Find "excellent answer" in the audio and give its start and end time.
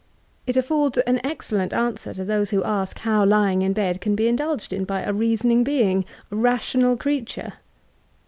1.23-2.11